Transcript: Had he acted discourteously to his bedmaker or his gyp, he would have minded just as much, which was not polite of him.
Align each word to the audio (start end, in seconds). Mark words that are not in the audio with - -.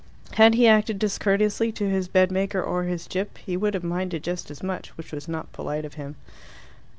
Had 0.31 0.55
he 0.55 0.67
acted 0.67 0.97
discourteously 0.97 1.71
to 1.73 1.87
his 1.87 2.07
bedmaker 2.07 2.59
or 2.59 2.85
his 2.85 3.07
gyp, 3.07 3.37
he 3.37 3.55
would 3.55 3.75
have 3.75 3.83
minded 3.83 4.23
just 4.23 4.49
as 4.49 4.63
much, 4.63 4.89
which 4.97 5.11
was 5.11 5.27
not 5.27 5.53
polite 5.53 5.85
of 5.85 5.93
him. 5.93 6.15